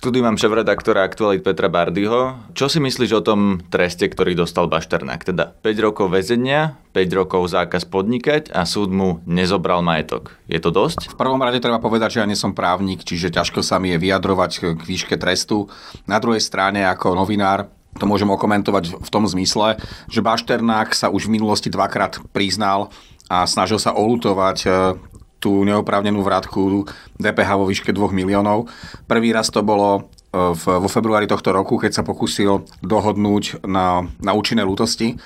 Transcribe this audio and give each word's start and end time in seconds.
štúdiu 0.00 0.24
mám 0.24 0.40
šéf-redaktora 0.40 1.04
aktualit 1.04 1.44
Petra 1.44 1.68
Bardyho. 1.68 2.32
Čo 2.56 2.72
si 2.72 2.80
myslíš 2.80 3.20
o 3.20 3.20
tom 3.20 3.60
treste, 3.68 4.08
ktorý 4.08 4.32
dostal 4.32 4.64
Bašternák? 4.64 5.28
Teda 5.28 5.52
5 5.60 5.76
rokov 5.84 6.08
väzenia, 6.08 6.80
5 6.96 7.20
rokov 7.20 7.52
zákaz 7.52 7.84
podnikať 7.84 8.48
a 8.48 8.64
súd 8.64 8.88
mu 8.88 9.20
nezobral 9.28 9.84
majetok. 9.84 10.40
Je 10.48 10.56
to 10.56 10.72
dosť? 10.72 11.12
V 11.12 11.20
prvom 11.20 11.36
rade 11.44 11.60
treba 11.60 11.84
povedať, 11.84 12.16
že 12.16 12.20
ja 12.24 12.30
nie 12.32 12.32
som 12.32 12.56
právnik, 12.56 13.04
čiže 13.04 13.28
ťažko 13.28 13.60
sa 13.60 13.76
mi 13.76 13.92
je 13.92 14.00
vyjadrovať 14.00 14.80
k 14.80 14.80
výške 14.80 15.20
trestu. 15.20 15.68
Na 16.08 16.16
druhej 16.16 16.40
strane 16.40 16.88
ako 16.88 17.20
novinár 17.20 17.68
to 18.00 18.08
môžem 18.08 18.32
okomentovať 18.32 19.04
v 19.04 19.08
tom 19.12 19.28
zmysle, 19.28 19.76
že 20.08 20.24
Bašternák 20.24 20.96
sa 20.96 21.12
už 21.12 21.28
v 21.28 21.36
minulosti 21.36 21.68
dvakrát 21.68 22.24
priznal 22.32 22.88
a 23.28 23.44
snažil 23.44 23.76
sa 23.76 23.92
olutovať 23.94 24.58
e, 24.64 24.68
tú 25.40 25.64
neoprávnenú 25.64 26.20
vrátku 26.20 26.84
DPH 27.16 27.50
vo 27.56 27.64
výške 27.66 27.90
2 27.90 28.12
miliónov. 28.12 28.68
Prvý 29.08 29.32
raz 29.32 29.48
to 29.48 29.64
bolo 29.64 29.88
e, 29.96 30.00
v, 30.36 30.64
vo 30.78 30.88
februári 30.88 31.24
tohto 31.24 31.50
roku, 31.50 31.80
keď 31.80 31.96
sa 31.96 32.06
pokusil 32.06 32.68
dohodnúť 32.84 33.64
na, 33.64 34.04
na 34.20 34.36
účinné 34.36 34.62
lútosti. 34.62 35.16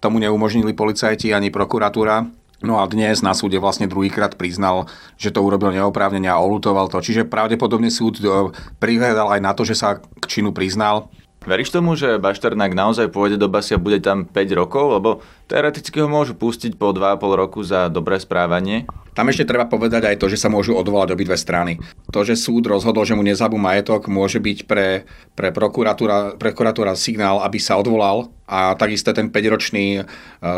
Tomu 0.00 0.18
neumožnili 0.24 0.72
policajti 0.72 1.36
ani 1.36 1.52
prokuratúra. 1.52 2.24
No 2.58 2.82
a 2.82 2.90
dnes 2.90 3.22
na 3.22 3.38
súde 3.38 3.54
vlastne 3.62 3.86
druhýkrát 3.86 4.34
priznal, 4.34 4.90
že 5.14 5.30
to 5.30 5.44
urobil 5.46 5.70
neoprávnene 5.70 6.26
a 6.26 6.42
olutoval 6.42 6.90
to. 6.90 6.98
Čiže 6.98 7.30
pravdepodobne 7.30 7.92
súd 7.92 8.18
e, 8.18 8.50
prihľadal 8.80 9.36
aj 9.36 9.40
na 9.44 9.52
to, 9.52 9.68
že 9.68 9.76
sa 9.76 10.00
k 10.00 10.24
činu 10.26 10.50
priznal. 10.50 11.12
Veríš 11.46 11.70
tomu, 11.70 11.94
že 11.94 12.18
Bašternák 12.18 12.74
naozaj 12.74 13.14
pôjde 13.14 13.38
do 13.38 13.46
basy 13.46 13.72
a 13.72 13.80
bude 13.80 14.02
tam 14.02 14.26
5 14.26 14.34
rokov? 14.58 14.84
Lebo 14.98 15.10
teoreticky 15.46 16.02
ho 16.02 16.10
môžu 16.10 16.34
pustiť 16.34 16.74
po 16.74 16.90
2,5 16.90 17.24
roku 17.38 17.62
za 17.62 17.86
dobré 17.86 18.18
správanie. 18.18 18.90
Tam 19.18 19.26
ešte 19.26 19.50
treba 19.50 19.66
povedať 19.66 20.06
aj 20.06 20.22
to, 20.22 20.30
že 20.30 20.38
sa 20.38 20.46
môžu 20.46 20.78
odvolať 20.78 21.10
obidve 21.10 21.34
strany. 21.34 21.82
To, 22.14 22.22
že 22.22 22.38
súd 22.38 22.70
rozhodol, 22.70 23.02
že 23.02 23.18
mu 23.18 23.26
nezabú 23.26 23.58
majetok, 23.58 24.06
môže 24.06 24.38
byť 24.38 24.70
pre, 24.70 25.10
pre 25.34 25.50
prokuratúra, 25.50 26.38
prokuratúra 26.38 26.94
signál, 26.94 27.42
aby 27.42 27.58
sa 27.58 27.74
odvolal 27.82 28.30
a 28.48 28.72
takisto 28.74 29.12
ten 29.12 29.28
5-ročný 29.28 30.00
e, 30.00 30.02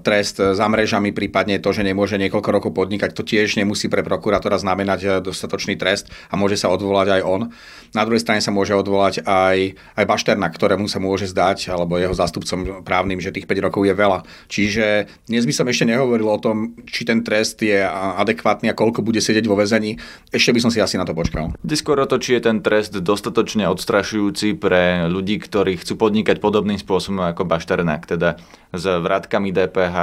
trest 0.00 0.40
za 0.40 0.66
mrežami, 0.66 1.12
prípadne 1.12 1.60
to, 1.60 1.68
že 1.76 1.84
nemôže 1.84 2.16
niekoľko 2.16 2.50
rokov 2.50 2.70
podnikať, 2.72 3.12
to 3.12 3.20
tiež 3.20 3.60
nemusí 3.60 3.92
pre 3.92 4.00
prokurátora 4.00 4.56
znamenať 4.56 5.00
e, 5.04 5.08
dostatočný 5.20 5.76
trest 5.76 6.08
a 6.32 6.40
môže 6.40 6.56
sa 6.56 6.72
odvolať 6.72 7.20
aj 7.20 7.22
on. 7.28 7.52
Na 7.92 8.02
druhej 8.08 8.24
strane 8.24 8.40
sa 8.40 8.50
môže 8.50 8.72
odvolať 8.72 9.22
aj, 9.22 9.76
aj 10.00 10.04
Bašterna, 10.08 10.48
ktorému 10.48 10.88
sa 10.88 10.98
môže 10.98 11.28
zdať, 11.28 11.70
alebo 11.70 12.00
jeho 12.00 12.16
zástupcom 12.16 12.82
právnym, 12.82 13.20
že 13.20 13.30
tých 13.30 13.46
5 13.46 13.66
rokov 13.70 13.84
je 13.84 13.94
veľa. 13.94 14.26
Čiže 14.48 15.06
dnes 15.28 15.44
by 15.44 15.52
som 15.54 15.68
ešte 15.68 15.86
nehovoril 15.86 16.26
o 16.26 16.40
tom, 16.40 16.74
či 16.88 17.04
ten 17.04 17.20
trest 17.20 17.60
je 17.60 17.84
adekvátny 17.84 18.72
a 18.72 18.74
koľko 18.74 19.04
bude 19.04 19.20
sedieť 19.20 19.44
vo 19.44 19.60
väzení, 19.60 20.00
ešte 20.32 20.56
by 20.56 20.60
som 20.64 20.70
si 20.72 20.80
asi 20.80 20.96
na 20.96 21.04
to 21.04 21.12
počkal. 21.12 21.52
Skôr 21.84 22.00
to, 22.08 22.16
či 22.16 22.40
je 22.40 22.48
ten 22.48 22.64
trest 22.64 22.96
dostatočne 22.96 23.68
odstrašujúci 23.68 24.56
pre 24.56 25.04
ľudí, 25.04 25.36
ktorí 25.36 25.76
chcú 25.76 26.00
podnikať 26.00 26.40
podobným 26.40 26.80
spôsobom 26.80 27.20
ako 27.28 27.44
Bašternák, 27.74 28.06
teda 28.06 28.38
s 28.74 28.84
vrátkami 28.86 29.54
DPH, 29.54 29.96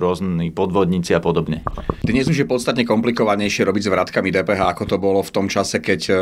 rôzni 0.00 0.48
podvodníci 0.48 1.12
a 1.12 1.20
podobne. 1.20 1.60
Dnes 2.00 2.24
už 2.24 2.44
je 2.44 2.48
podstatne 2.48 2.88
komplikovanejšie 2.88 3.68
robiť 3.68 3.82
s 3.84 3.92
vrátkami 3.92 4.32
DPH, 4.32 4.72
ako 4.72 4.84
to 4.88 4.96
bolo 4.96 5.20
v 5.20 5.34
tom 5.34 5.52
čase, 5.52 5.84
keď 5.84 6.00
e, 6.08 6.12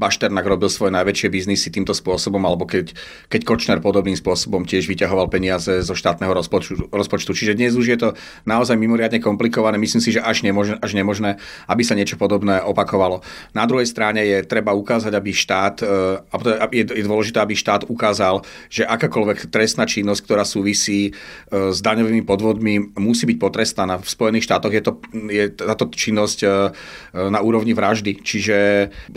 Bašternák 0.00 0.48
robil 0.48 0.72
svoje 0.72 0.96
najväčšie 0.96 1.28
biznisy 1.28 1.68
týmto 1.68 1.92
spôsobom, 1.92 2.40
alebo 2.48 2.64
keď, 2.64 2.96
keď 3.28 3.40
Kočner 3.44 3.78
podobným 3.84 4.16
spôsobom 4.16 4.64
tiež 4.64 4.88
vyťahoval 4.88 5.28
peniaze 5.28 5.84
zo 5.84 5.92
štátneho 5.92 6.32
rozpočtu, 6.32 6.88
rozpočtu. 6.88 7.36
Čiže 7.36 7.52
dnes 7.58 7.76
už 7.76 7.86
je 7.90 7.98
to 8.00 8.08
naozaj 8.48 8.78
mimoriadne 8.80 9.20
komplikované. 9.20 9.76
Myslím 9.76 10.00
si, 10.00 10.16
že 10.16 10.24
až 10.24 10.40
nemožné, 10.48 10.80
až 10.80 10.96
nemožné, 10.96 11.36
aby 11.68 11.82
sa 11.84 11.92
niečo 11.92 12.16
podobné 12.16 12.64
opakovalo. 12.64 13.20
Na 13.52 13.68
druhej 13.68 13.92
strane 13.92 14.24
je 14.24 14.40
treba 14.48 14.72
ukázať, 14.72 15.12
aby 15.12 15.30
štát, 15.36 15.84
e, 15.84 16.80
je 16.96 17.04
dôležité, 17.04 17.44
aby 17.44 17.52
štát 17.52 17.84
ukázal, 17.92 18.40
že 18.72 18.88
akákoľvek 18.88 19.52
trestná 19.52 19.84
činnosť, 19.84 20.24
ktorá 20.24 20.41
súvisí 20.42 21.10
e, 21.10 21.12
s 21.72 21.78
daňovými 21.82 22.22
podvodmi, 22.26 22.94
musí 22.98 23.26
byť 23.26 23.38
potrestaná. 23.38 23.98
V 23.98 24.08
Spojených 24.08 24.46
štátoch 24.46 24.72
je, 24.72 24.82
to, 24.82 24.92
je 25.30 25.44
táto 25.50 25.88
činnosť 25.90 26.38
e, 26.42 26.48
na 27.12 27.40
úrovni 27.40 27.72
vraždy. 27.72 28.20
Čiže 28.22 28.56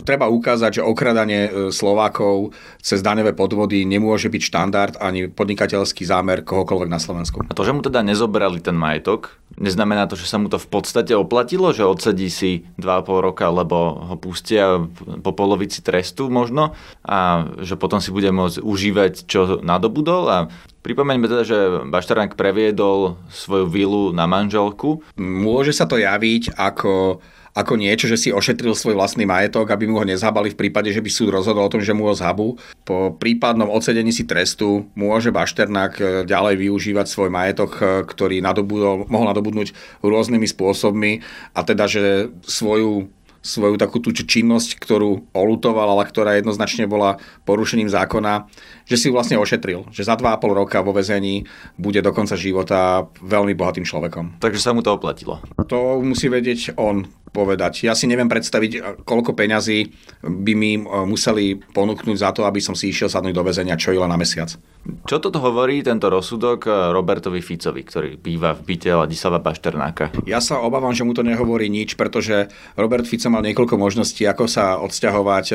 treba 0.02 0.30
ukázať, 0.30 0.80
že 0.80 0.86
okradanie 0.86 1.70
Slovákov 1.72 2.56
cez 2.82 3.02
daňové 3.02 3.32
podvody 3.34 3.82
nemôže 3.82 4.30
byť 4.30 4.42
štandard 4.42 4.94
ani 5.02 5.26
podnikateľský 5.30 6.06
zámer 6.06 6.42
kohokoľvek 6.46 6.90
na 6.90 7.00
Slovensku. 7.02 7.42
A 7.46 7.56
to, 7.56 7.62
že 7.66 7.74
mu 7.74 7.82
teda 7.82 8.02
nezobrali 8.02 8.62
ten 8.62 8.78
majetok, 8.78 9.34
neznamená 9.58 10.06
to, 10.06 10.18
že 10.18 10.28
sa 10.28 10.36
mu 10.38 10.50
to 10.50 10.60
v 10.60 10.68
podstate 10.68 11.12
oplatilo, 11.16 11.72
že 11.72 11.86
odsedí 11.86 12.28
si 12.28 12.68
2,5 12.78 13.26
roka, 13.26 13.46
lebo 13.48 13.98
ho 14.06 14.16
pustia 14.18 14.82
po 15.22 15.30
polovici 15.32 15.80
trestu 15.80 16.28
možno 16.28 16.76
a 17.02 17.48
že 17.62 17.78
potom 17.78 17.98
si 18.02 18.12
bude 18.12 18.28
môcť 18.30 18.60
užívať, 18.60 19.12
čo 19.26 19.62
nadobudol 19.62 20.22
a 20.28 20.38
Pripomeňme 20.86 21.26
teda, 21.26 21.42
že 21.42 21.58
Baštarák 21.90 22.38
previedol 22.38 23.18
svoju 23.26 23.66
vilu 23.66 24.04
na 24.14 24.30
manželku. 24.30 25.02
Môže 25.18 25.74
sa 25.74 25.82
to 25.82 25.98
javiť 25.98 26.54
ako 26.54 27.18
ako 27.56 27.80
niečo, 27.80 28.04
že 28.04 28.20
si 28.20 28.28
ošetril 28.28 28.76
svoj 28.76 29.00
vlastný 29.00 29.24
majetok, 29.24 29.72
aby 29.72 29.88
mu 29.88 29.96
ho 29.96 30.04
nezhabali 30.04 30.52
v 30.52 30.60
prípade, 30.60 30.92
že 30.92 31.00
by 31.00 31.08
súd 31.08 31.32
rozhodol 31.32 31.64
o 31.64 31.72
tom, 31.72 31.80
že 31.80 31.96
mu 31.96 32.04
ho 32.04 32.12
zhabu. 32.12 32.60
Po 32.84 33.16
prípadnom 33.16 33.72
odsedení 33.72 34.12
si 34.12 34.28
trestu 34.28 34.92
môže 34.92 35.32
Bašternák 35.32 35.92
e, 35.96 36.04
ďalej 36.28 36.68
využívať 36.68 37.08
svoj 37.08 37.32
majetok, 37.32 37.70
e, 37.80 37.84
ktorý 38.04 38.44
nadobudol, 38.44 39.08
mohol 39.08 39.32
nadobudnúť 39.32 39.72
rôznymi 40.04 40.44
spôsobmi 40.44 41.24
a 41.56 41.60
teda, 41.64 41.88
že 41.88 42.28
svoju 42.44 43.08
svoju 43.46 43.78
takú 43.78 44.02
tú 44.02 44.10
činnosť, 44.10 44.82
ktorú 44.82 45.30
olutoval, 45.30 45.94
ale 45.94 46.10
ktorá 46.10 46.34
jednoznačne 46.34 46.90
bola 46.90 47.22
porušením 47.46 47.86
zákona, 47.86 48.50
že 48.90 48.98
si 48.98 49.06
ju 49.06 49.14
vlastne 49.14 49.38
ošetril. 49.38 49.86
Že 49.94 50.02
za 50.02 50.14
2,5 50.18 50.42
roka 50.50 50.82
vo 50.82 50.90
vezení 50.90 51.46
bude 51.78 52.02
do 52.02 52.10
konca 52.10 52.34
života 52.34 53.06
veľmi 53.22 53.54
bohatým 53.54 53.86
človekom. 53.86 54.42
Takže 54.42 54.58
sa 54.58 54.74
mu 54.74 54.82
to 54.82 54.90
oplatilo. 54.90 55.38
To 55.70 56.02
musí 56.02 56.26
vedieť 56.26 56.74
on 56.74 57.06
povedať. 57.32 57.84
Ja 57.84 57.92
si 57.92 58.08
neviem 58.08 58.30
predstaviť, 58.30 59.02
koľko 59.04 59.36
peňazí 59.36 59.92
by 60.24 60.52
mi 60.56 60.78
museli 60.80 61.58
ponúknuť 61.58 62.16
za 62.16 62.30
to, 62.32 62.48
aby 62.48 62.62
som 62.62 62.72
si 62.72 62.90
išiel 62.90 63.10
sadnúť 63.12 63.34
do 63.34 63.44
väzenia 63.44 63.76
čo 63.76 63.92
i 63.92 63.98
len 64.00 64.08
na 64.08 64.16
mesiac. 64.16 64.56
Čo 64.86 65.18
toto 65.18 65.42
hovorí 65.42 65.82
tento 65.82 66.06
rozsudok 66.06 66.94
Robertovi 66.94 67.42
Ficovi, 67.42 67.82
ktorý 67.82 68.22
býva 68.22 68.54
v 68.54 68.70
byte 68.70 68.94
Ladislava 68.94 69.42
Bašternáka? 69.42 70.14
Ja 70.30 70.38
sa 70.38 70.62
obávam, 70.62 70.94
že 70.94 71.02
mu 71.02 71.10
to 71.10 71.26
nehovorí 71.26 71.66
nič, 71.66 71.98
pretože 71.98 72.46
Robert 72.78 73.02
Fico 73.02 73.26
mal 73.26 73.42
niekoľko 73.42 73.74
možností, 73.74 74.22
ako 74.30 74.46
sa 74.46 74.78
odsťahovať 74.78 75.46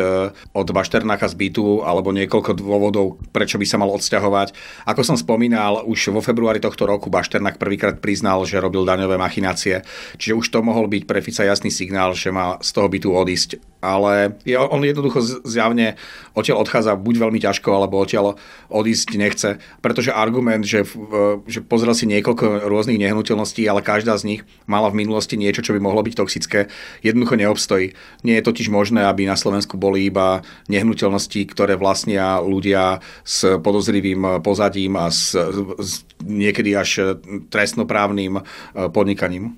od 0.51 0.67
Bašternáka 0.75 1.31
z 1.31 1.39
bytu, 1.39 1.79
alebo 1.87 2.11
niekoľko 2.11 2.59
dôvodov, 2.59 3.23
prečo 3.31 3.55
by 3.55 3.63
sa 3.63 3.79
mal 3.79 3.87
odsťahovať. 3.95 4.51
Ako 4.91 5.01
som 5.07 5.15
spomínal, 5.15 5.87
už 5.87 6.11
vo 6.11 6.19
februári 6.19 6.59
tohto 6.59 6.83
roku 6.83 7.07
Bašternák 7.07 7.55
prvýkrát 7.55 8.03
priznal, 8.03 8.43
že 8.43 8.59
robil 8.59 8.83
daňové 8.83 9.15
machinácie, 9.15 9.87
čiže 10.19 10.35
už 10.35 10.45
to 10.51 10.59
mohol 10.59 10.91
byť 10.91 11.07
pre 11.07 11.23
Fica 11.23 11.47
jasný 11.61 11.69
signál, 11.69 12.17
že 12.17 12.33
má 12.33 12.57
z 12.57 12.73
toho 12.73 12.89
bytu 12.89 13.13
odísť. 13.13 13.61
Ale 13.81 14.38
je, 14.45 14.53
on 14.57 14.81
jednoducho 14.81 15.41
zjavne 15.41 15.97
odtiaľ 16.38 16.61
odchádza 16.61 16.94
buď 16.97 17.16
veľmi 17.17 17.41
ťažko, 17.41 17.69
alebo 17.73 17.97
odtiaľ 18.01 18.38
odísť 18.69 19.09
nechce. 19.17 19.49
Pretože 19.81 20.13
argument, 20.13 20.61
že, 20.66 20.85
že 21.49 21.66
pozrel 21.66 21.94
si 21.97 22.05
niekoľko 22.05 22.66
rôznych 22.66 22.97
nehnuteľností, 22.97 23.66
ale 23.66 23.85
každá 23.85 24.17
z 24.17 24.25
nich 24.25 24.41
mala 24.69 24.94
v 24.94 25.05
minulosti 25.05 25.33
niečo, 25.33 25.66
čo 25.66 25.73
by 25.73 25.81
mohlo 25.81 26.01
byť 26.05 26.13
toxické, 26.13 26.69
jednoducho 27.01 27.38
neobstojí. 27.38 27.93
Nie 28.22 28.41
je 28.41 28.47
totiž 28.49 28.69
možné, 28.69 29.05
aby 29.05 29.25
na 29.25 29.38
Slovensku 29.38 29.81
boli 29.81 30.09
iba 30.09 30.45
nehnuteľnosti, 30.69 31.41
ktoré 31.49 31.73
vlastnia 31.73 32.38
ľudia 32.38 33.01
s 33.25 33.57
podozrivým 33.61 34.45
pozadím 34.45 34.97
a 34.97 35.09
s, 35.09 35.33
s 35.81 36.05
niekedy 36.22 36.78
až 36.78 37.17
trestnoprávnym 37.49 38.45
podnikaním. 38.93 39.57